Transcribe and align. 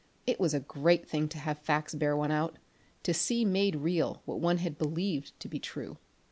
It 0.25 0.39
was 0.39 0.55
a 0.55 0.59
great 0.59 1.07
thing 1.07 1.27
to 1.27 1.37
have 1.37 1.59
facts 1.59 1.93
bear 1.93 2.17
one 2.17 2.31
out, 2.31 2.57
to 3.03 3.13
see 3.13 3.45
made 3.45 3.75
real 3.75 4.23
what 4.25 4.39
one 4.39 4.57
had 4.57 4.79
believed 4.79 5.39
to 5.39 5.47
be 5.47 5.59
true. 5.59 5.99